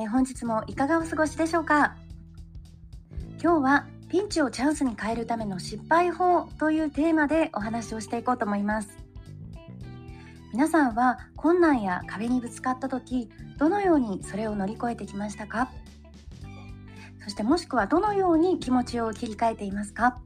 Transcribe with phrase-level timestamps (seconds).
[0.00, 1.96] えー、本日もいかがお過ごしでしょうか？
[3.42, 8.90] 今日はピンチをチャンスに変えるための失敗法というテーマでお話をしていこうと思います。
[10.52, 15.68] 皆さんは困難や壁にぶつかった時どのようにそれを乗り越えてきましたか？
[17.24, 20.20] そしてもしくはどのように気持ちを切り替えていますか？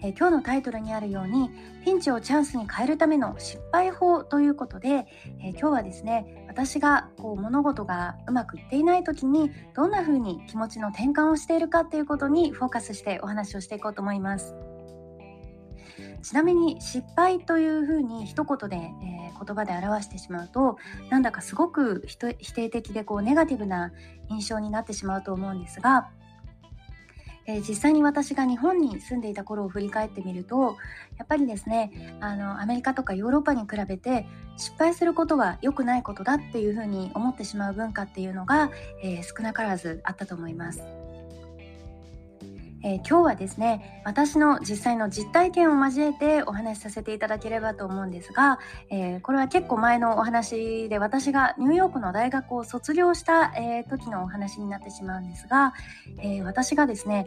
[0.00, 1.50] え今日のタイトルにあるように
[1.84, 5.06] ピンチをチャンスに変えるための失敗法ということで、
[5.42, 14.54] え今日はですね私がこう物事がうまくいっていない時にどんな風に気持ちの転換をしているかっていうことにフォーカスしてお話をしていこうと思います。
[16.22, 20.76] ちなみに失敗というふうに一言で、えー、言葉で表してしまうと
[21.10, 23.92] なんだかすごく否定的でこうネガティブな
[24.28, 26.08] 印象になってしまうと思うんですが
[27.48, 30.76] え、実際に私が日本に住んでいた頃を振り返ってみると
[31.16, 34.26] やっぱりですねあのアメリカとかヨーロッパに比べて
[34.58, 38.70] 失敗することは良くないことだっていうふうに思ってしまう文化っていうのが、
[39.02, 40.97] えー、少なからずあったと思います。
[42.82, 48.58] えー、今日はですね私の実際の実体験を交えてお話しさせていただければと思うんですが、
[48.90, 55.74] えー、これは結構前のお話で私がニューヨークの大学を卒業した、えー、時のお話になってしまうんですが、
[56.22, 57.26] え私がですね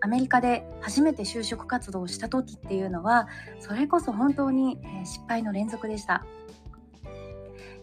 [0.00, 3.28] アメリカで初めて就職活動をした時っていうのは
[3.60, 6.24] それこそ本当に、え失敗の連続でした。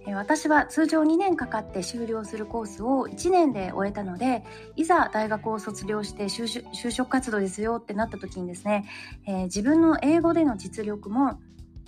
[0.08, 4.44] 私は通常2年かかって修了するコースを1年で終えたので
[4.76, 8.86] いざ大学を卒業して就職活動ですよってなった時にですね、
[9.28, 11.40] えー、自分の英語での実力も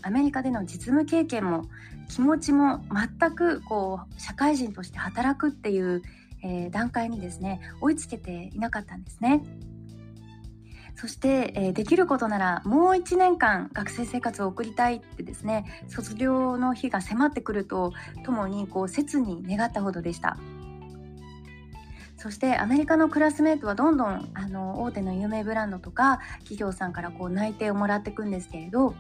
[0.04, 1.64] アメリカでの実務経験も
[2.10, 6.04] 気持ちも全くこう社会人として働くっていう、
[6.44, 9.42] えー、段階にですね追いつけていなかったんですね。
[10.96, 17.94] そして、えー、できることならもう1年間学生生活を送りたいってですね卒業の日が迫ってくると
[18.24, 20.38] ともにこう切に願ったほどでした。
[22.16, 28.96] そしてアメリカのクラスメートはどんどんあの大手の有名ブランドとか企業さんからこう内定をもらっていくんですけれど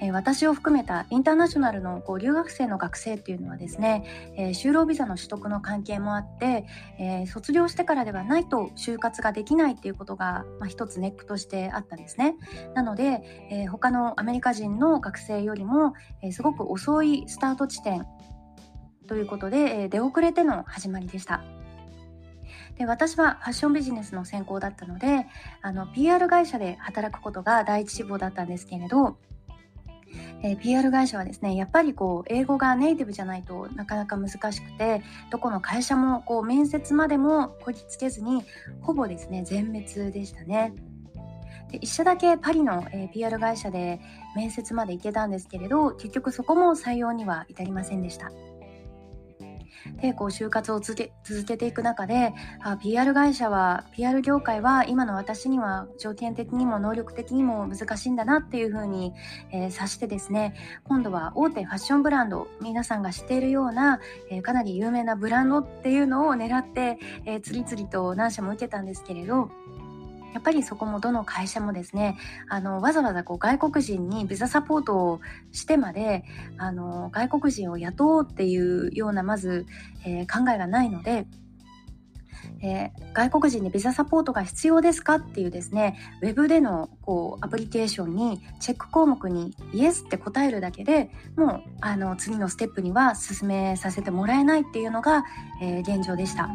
[0.00, 6.66] え私を含めたインターナショナルのこう留学生の学生っていうのはですね、え、就労ビザの取得の関係もあって、
[6.98, 12.36] え、卒業してからではないと就活ができないっていうことが、まあ、一つネックとしてあったんですね。
[12.74, 18.06] なので、え、他のアメリカ人の学生よりも、えすごく遅いスタート地点
[19.06, 21.42] ということで、え出遅れての始まりでした。
[22.76, 25.26] で私はファッションビジネスの専攻だったので
[25.62, 29.18] あの PR 会社で働くことが第一志望だったんですけれど
[30.42, 38.44] えー、PR 会社はですねやっぱりこう英語がネイティブじゃないとなかなか難しくてどこの会社もこう面接までもこぎつけずに
[38.80, 40.72] ほぼですね全滅でしたね。
[41.70, 44.00] で一社だけパリの、えー、PR 会社で
[44.34, 48.30] 面接まで行けたんですけれど結局そこも採用には至りませんでした。
[50.00, 59.12] でこう就活を続け続けていく中であ PR 会社は PR 業界は今の私には条件的にも能力的にも難しいんだなっていうふうに、
[59.50, 60.54] えー、察してですね
[60.84, 64.00] 今度は大手ファッションブランド皆さんが知っているような、
[64.30, 69.50] えー、かなり有名なブランドっていうのを狙って、えー、次々と何社も受けたんですけれど
[70.34, 72.16] やっぱりそこもどの会社もですね
[72.48, 75.20] あのわざわざこう外国人にビザサポートを
[75.52, 76.24] してまで
[76.56, 79.66] あの外国人を雇おうっていうようなまず、
[80.04, 81.26] えー、考えがないので
[82.60, 95.24] えー、外国人にビザサポートが必要ですかっていうですねウェブでのこうアプリケーションにチェック項目にイエスって答えるだけでもうあの次のステップには進めさせてもらえないっていうのが、
[95.62, 96.48] えー、現状でした。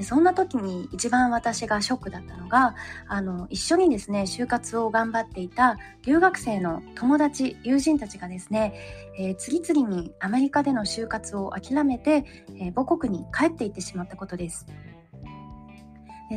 [0.00, 2.74] でそんな時に一番私がショックだったのが
[3.06, 5.76] あの一緒にですね就活を頑張っていた
[6.06, 8.72] 留学生の友達友人たちがですね、
[9.18, 12.24] えー、次々にアメリカでの就活を諦めて、
[12.58, 14.66] えー、母国に帰っていってしまったことです。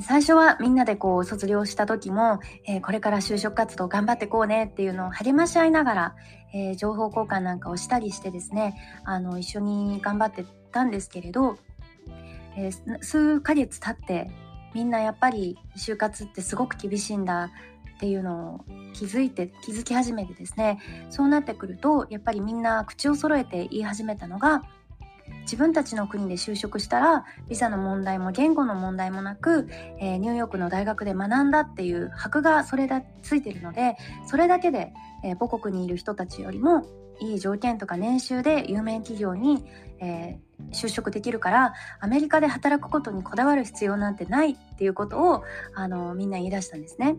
[0.02, 6.16] 最初はみんなでこう卒業した時も、えー、これから就職活動頑張ってこうねっていうのを励まし合いながら、
[6.54, 8.76] えー、情報交換なんかをしたりしてですね
[9.06, 11.58] あの一緒に頑張ってたんですけれど
[12.58, 14.32] えー、数ヶ月経って
[14.74, 17.52] みんなやっぱり就活ってすごく厳しいんだ
[17.96, 20.80] っていうのを気づいて気づき始めてですね。
[21.10, 24.64] そうなってくるとやっぱりみんな口を揃えて言い始めたのが
[25.44, 29.68] 自分たちの国で就職したらビザの問題も言語の問題もなく、
[30.00, 33.96] えー、ニューヨークの大学で学んだっていう箔がそれだついてるので
[34.26, 36.86] それだけで、えー、母国にいる人たちよりも
[37.20, 39.66] いい条件とか年収で有名企業に、
[40.00, 45.44] えー、就職できるからアメリカで働くことにこだわる必要なんてないっていうことを
[45.76, 47.16] あのみんな言い出したんですね。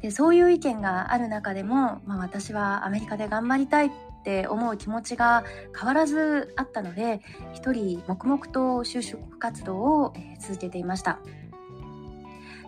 [0.00, 3.90] でそういう意見がある中でも、まあ、私はアメリカで頑張りたいっ
[4.24, 5.44] て思う気持ちが
[5.76, 7.20] 変わらずあったので
[7.52, 11.18] 一人黙々と就職活動を、え続けていました。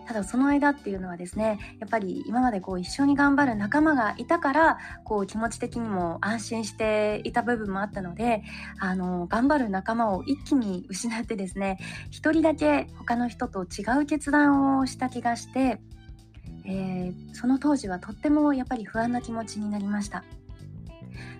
[0.05, 8.43] ただその間っていうのはですねやっぱり今までこう一緒に頑張る仲間がいたからこう気持ち的にも安心していた部分もあったので
[8.79, 11.79] あの頑張る仲間を一気に失ってですね
[12.11, 15.79] 一人だけ他の人と違う決断をした気がして、
[16.65, 20.23] えー、その当時はとってもやっぱり不安な気持ちになりました。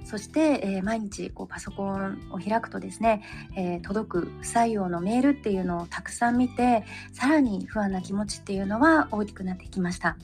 [0.05, 3.23] そして、えー、毎日こうパソコンを開くとですね、
[3.55, 10.15] えー、届く不採用のメールっていうのをたくさん見てさらに不安な気持ちっていうのは大きくなってきました。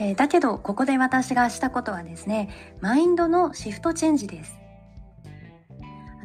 [0.00, 2.50] えー、だけどここで私がしたことはですね
[2.80, 4.67] マインドのシフトチェンジです。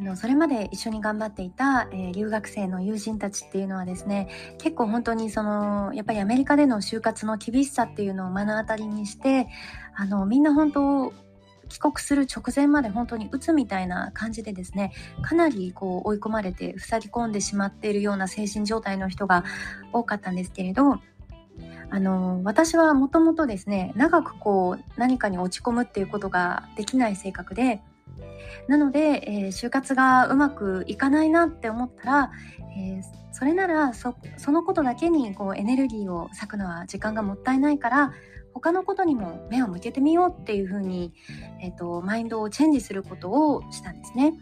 [0.04, 4.28] のそれまで一緒に頑張っていた、えー、留学生の友人たちっていうのはですね
[4.58, 9.48] 結構本当にそのやっぱりアメリカでの就活の厳しさっていうのを目の当たりにして
[9.96, 11.12] あのみんな本当
[11.68, 14.92] 帰国する直前まで本当に鬱みたいな感じでですね
[15.22, 19.44] かなりこう追い込まれて塞ぎ込んでしまっているような精神状態の人が
[19.92, 21.00] 多かったんですけれど
[21.90, 27.80] あの私はもともとですね長くこう何かに落ち込むっていうことができない性格で
[28.68, 32.30] なので、えー、就活がうまくいかないなって思ったら、
[32.76, 34.14] えー、それならそ
[34.52, 38.12] のことだけにこうエネルギーを割くのは時間がもったいないから
[38.54, 41.12] 他のことにも目を向けてみようっていうふうに、
[41.60, 44.34] えーと、マインドをチェンジすることをしたんですね。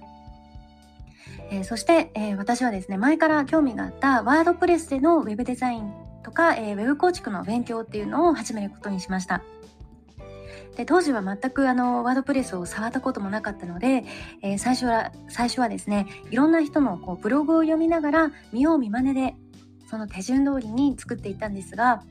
[1.51, 5.93] えー、そして、えー、私はですね前から興味があったワードプレスでのウェブデザイン
[6.23, 9.43] とか、えー、ウェブ構築の勉強っていうのを始めることにしました。
[10.77, 14.05] で当時は全くあのワードプレスを触ったこともなかったので、
[14.43, 19.35] えー、最初は最初はですねいろんな人のこうブログを読みながら見よう見まねで
[19.89, 22.03] その手順通りに作っていったんですが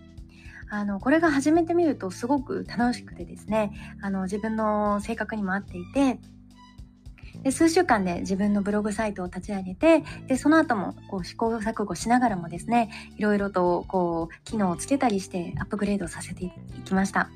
[0.70, 6.20] あのこれが始めてみるとすごく楽しくてですねあの自分の性格にも合っていて
[7.44, 16.51] で数週間で自分のブログサイトを立ち上げてでその後もこう試行錯誤しながらもですねいろいろとこう機能をつけたりしてアップグレードさせてい
[16.86, 17.30] きました。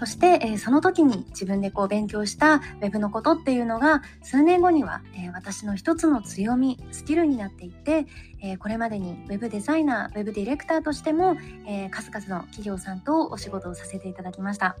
[0.00, 8.06] そして、えー、その時に自分でこう勉強した Web のことっていうのが数年後には、えー、私の一つの強みスキルになっていって、
[8.42, 14.78] えー、これまでに Web デザイナー Web ディレクターとしても、え数々の企業さんとお仕事をさせていただきました。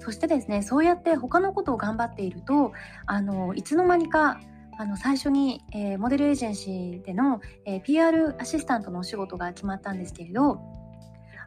[0.00, 2.72] そしてですねそうやって他のことを頑張っていると
[3.06, 4.40] あのいつの間にか
[4.78, 10.60] あの最初に、えー、モデルエージェンシーでの、えー、PR アシスタントのお仕事が決まったんですけれど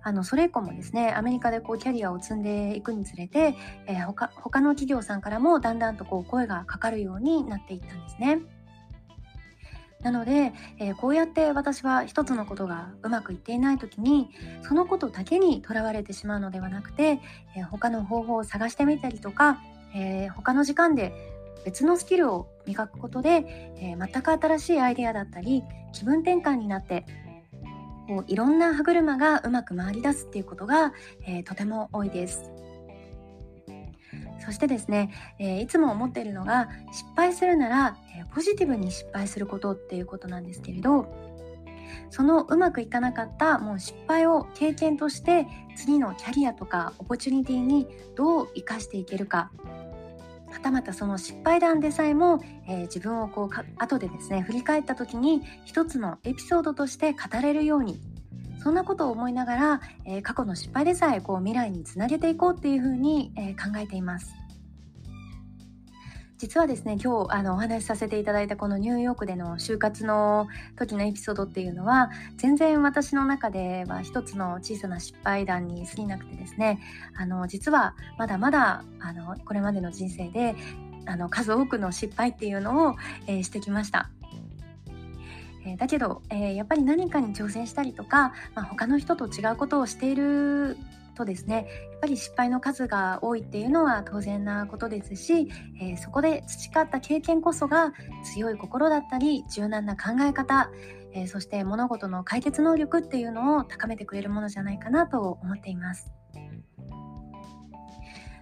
[0.01, 3.55] あのそれ以降もですねアメリカでこうキャリアを積んでいくにつれて、
[3.87, 8.39] えー、他他の企業さんからもだんだんとこう声がかかるようになっていったんですね。
[10.01, 14.29] なので、えー、こうやって私は一つのことがうまくいっていない時に
[14.61, 17.19] そのことだけにとらわれてしまうのではなくて、
[17.57, 19.59] えー、他の方法を探してみたりとか、
[19.93, 21.13] えー、他の時間で
[21.65, 23.43] 別のスキルを磨くことで、
[23.75, 27.05] え全く新しいアイデアだったり気分転換になって
[28.09, 30.93] こういろんな歯車がうまく回り出すっていうことが、
[31.27, 32.49] えとても多いです。
[34.43, 41.13] そしてですね、えー、いつも思っているのが失敗するなら、えー、ポジティブに失敗することっていうことなんですけれど
[42.09, 49.51] そのうまくいかなかったもう失敗を経験として次のキャリアとかオポチュニティにどう生かしていけるか
[50.51, 58.01] はたまたその失敗談でさえも、えー、自分をこうか後でですね振り返った時に一つのエピソードとして語れるように
[58.61, 64.38] そんなことを思いながら、えー、過去の失敗でさえこう未来につなげていこうっていうふうに、えー、考えています。
[66.39, 76.79] 実はですね今日あのお話しさせていただいたこのニューヨークでの就活の時のエピソードっていうのは全然私の中では一つの小さな失敗談に過ぎなくてですね
[77.17, 80.55] あの実はまだまだあのこれまでの人生で
[81.05, 82.95] あの数多くの失敗っていうのを、
[83.27, 84.09] えー、してきました。
[85.65, 90.77] え、だけど、えー、やっぱり何かに挑戦したりとか、まあ、他の人と違うことをしている
[91.19, 95.49] とですねやっぱり失敗の数が多いっていうのは当然なことですし、
[95.81, 97.93] えー、そこで培った経験こそが
[98.33, 100.71] 強い心だったり柔軟な考え方、
[101.13, 106.11] えそして物事の解決能力っていうのを高めてくれるものじゃないかなと思っています。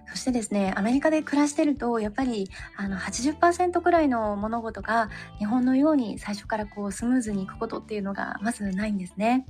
[0.09, 9.45] そしてですねアメリカで暮らしてるとやっぱりあの80%くらいの物事が日本のように最初からこうスムーズにいくことっていうのがまずないんですね。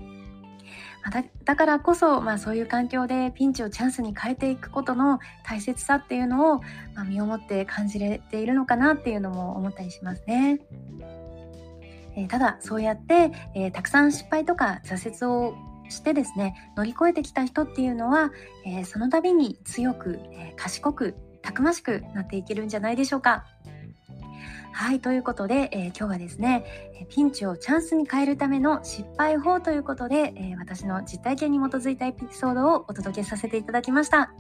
[1.12, 6.60] だだからこそ、まあ、そういう環境でピンチをチャンスに変えていくことの大切さっていうのを、
[6.96, 10.60] まあ、身をもって感じれているのかなっていうのも思ったりしますね。
[12.18, 15.56] えー、ただそうやって、えー、たくさん失敗とか挫折を
[15.90, 18.32] してですね乗り越えてきた人っていうのは、
[18.66, 23.46] えー、その度に強く、え賢くたくましくなっていけるんじゃないでしょうか。
[24.72, 26.64] はい、ということで、えー、今日はですね、
[27.10, 34.32] ピンチをチャンスに変えるための失敗法ということで、えー、私の実体験に基づいたエピソードをお届けさせていただきました。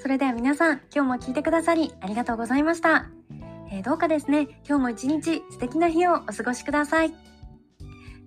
[0.00, 3.10] それでは皆さん、今日も聞いてくださりありがとうございました。
[3.70, 7.12] えー、どうかですね、今日も一日素敵な日をお過ごしください。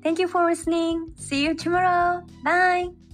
[0.03, 1.13] Thank you for listening.
[1.17, 2.23] See you tomorrow.
[2.43, 3.08] Bye.